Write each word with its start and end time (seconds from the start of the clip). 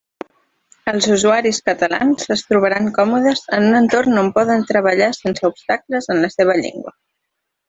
Els 0.91 1.07
usuaris 1.15 1.59
catalans 1.67 2.31
es 2.35 2.43
trobaran 2.53 2.89
còmodes 2.95 3.43
en 3.59 3.69
un 3.69 3.79
entorn 3.81 4.23
on 4.23 4.33
poden 4.39 4.67
treballar 4.73 5.11
sense 5.19 5.47
obstacles 5.53 6.11
en 6.17 6.25
la 6.27 6.33
seva 6.39 6.59
llengua. 6.65 6.97